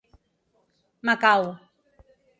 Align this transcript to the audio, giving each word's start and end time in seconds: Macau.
Macau. 1.05 1.41